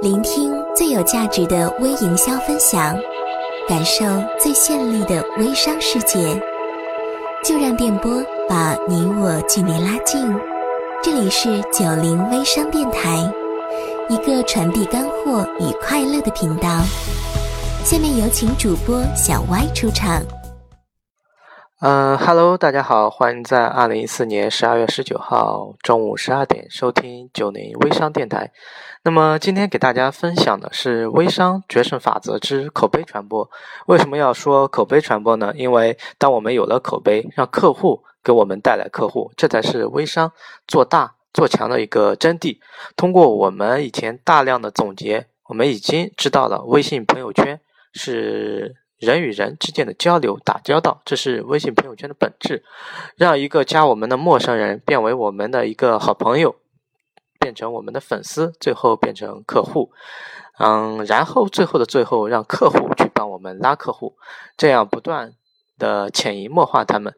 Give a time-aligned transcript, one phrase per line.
[0.00, 2.96] 聆听最有价值的微营销分享，
[3.68, 4.04] 感受
[4.38, 6.40] 最绚丽的微商世界。
[7.44, 10.32] 就让电波把你我距离拉近。
[11.02, 13.28] 这里是九零微商电台，
[14.08, 16.80] 一个传递干货与快乐的频道。
[17.84, 20.22] 下面有请主播小歪出场。
[21.80, 28.50] 嗯哈喽，大家好，欢迎在二零一四年十二月十九号中午十二点收听九零微商电台。
[29.04, 33.48] 那么今天给大家分享的是微商决胜法则之口碑传播。
[33.86, 35.52] 为什么要说口碑传播呢？
[35.54, 40.32] 因为当我们有了口碑，让客户给我们带来客户，这才是微商
[40.66, 42.58] 做大做强的一个真谛。
[42.96, 47.60] 通过我们以前大量的总结，我们已经知道了微信朋友圈
[47.92, 48.74] 是。
[48.98, 52.64] 人与人之间的交流、打交道，这是微信朋友圈的本质。
[53.16, 56.56] 让一个加我们的陌生人变为我们的一个好朋友，
[57.38, 59.92] 变成我们的粉丝，最后变成客户。
[60.58, 64.16] 嗯，然后最后的最后，让客户去帮我们拉客户，
[64.56, 65.32] 这样不断
[65.78, 67.14] 的潜移默化他们。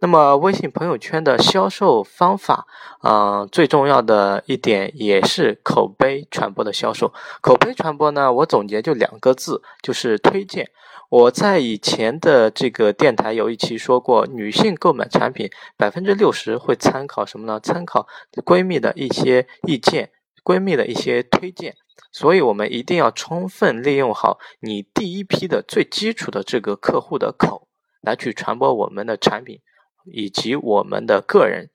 [0.00, 2.66] 那么，微信朋友圈的销售方法，
[3.04, 7.12] 嗯，最重要的一点也是口碑传播的销售。
[7.40, 10.70] 口碑传播呢，我总结就两个字，就是推荐。
[11.08, 17.60] 我在以前的这个电台有一期说过，女性购买产品百分之六十会参考什么呢？
[17.60, 18.08] 参考
[18.44, 20.10] 闺蜜的一些意见，
[20.42, 21.76] 闺蜜的一些推荐。
[22.10, 27.68] 所以，我们一定要充分利用好你第一批的最基础的这个客户的口，
[28.02, 29.60] 来去传播我们的产品
[30.04, 31.70] 以及我们的个人。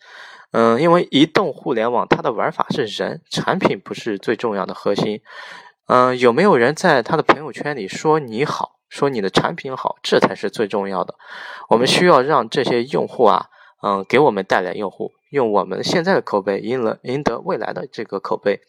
[0.52, 5.22] 嗯，因为移动互联网它的玩法是人，产品不是最重要的核心。
[5.88, 8.75] 嗯，有没有人在他的朋友圈里说你好？
[8.89, 11.16] 说你的产品好，这才是最重要的。
[11.67, 13.48] 我们需要让这些用户啊，
[13.83, 18.59] 嗯，给我们带来用户，用我们现在的口碑赢了赢得未来的这个口碑。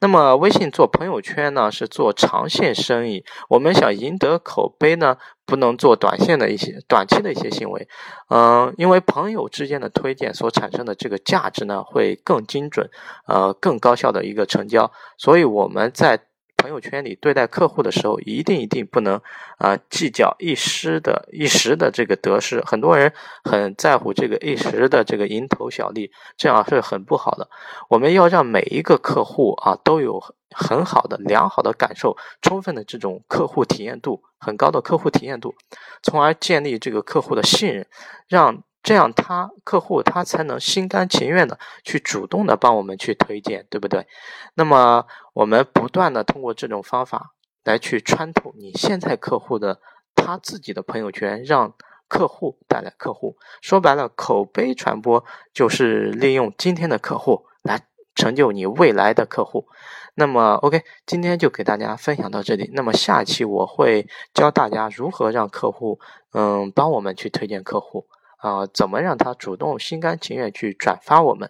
[0.00, 3.24] 那么，微信做朋友圈呢，是做长线生意。
[3.48, 7.88] 我们想赢得口碑呢，不能做短线的一些短期的一些行为。
[8.30, 12.90] 嗯，因为朋友之间的推荐所产生的这个价值呢，会更精准，
[13.26, 14.90] 呃，更高效的一个成交。
[15.16, 16.26] 所以我们在。
[16.62, 19.20] 朋友圈里对待客户的时候，一定一定不能
[19.58, 22.62] 啊计较一时的一时的这个得失。
[22.64, 23.12] 很多人
[23.42, 27.50] 很在乎这个一时的这个蝇头小利，这样是很不好的。
[27.88, 35.56] 我们要让每一个客户啊都有很好的良好的感受，充分的这种客户体验度，很高的客户体验度，
[36.00, 37.86] 从而建立这个客户的信任，
[38.28, 38.62] 让。
[38.82, 44.06] 这样，他客户他才能心甘情愿的去主动的帮我们去推荐，对不对？
[44.54, 49.80] 那么，我们不断的通过这种方法来去穿透你现在客户的
[50.16, 51.74] 他自己的朋友圈，让
[52.08, 53.36] 客户带来客户。
[53.60, 59.68] 说白了，口碑传播就是利用今天的客户来成就你未来的客户。
[60.14, 62.68] 那么，OK，今天就给大家分享到这里。
[62.74, 66.00] 那么下期我会教大家如何让客户，
[66.32, 68.06] 嗯，帮我们去推荐客户。
[68.42, 71.48] 啊，怎么让他主动、心甘情愿去转发我们？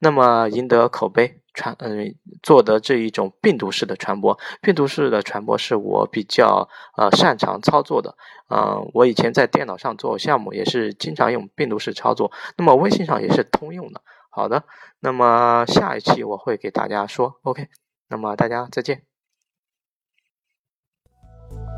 [0.00, 8.16] 那么赢得口碑传，嗯，做的这一种病毒式的传播，病毒式的传播是我比较呃擅长操作的。
[8.50, 14.02] 嗯，我以前在电脑上做项目也是经常用病毒式操作，那么微信上也是通用的。
[14.28, 14.64] 好的，
[14.98, 17.68] 那么下一期我会给大家说，OK，
[18.08, 19.02] 那么大家再见。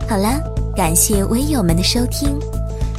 [0.09, 0.41] 好了，
[0.75, 2.39] 感谢微友们的收听。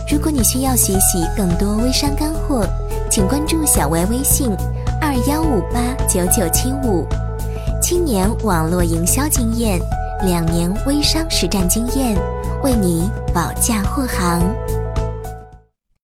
[0.07, 2.63] 如果你需要学习更多微商干货，
[3.09, 4.55] 请关注小歪微信
[5.01, 7.07] 二幺五八九九七五，
[7.81, 9.79] 七年网络营销经验，
[10.23, 12.15] 两年微商实战经验，
[12.63, 14.41] 为你保驾护航。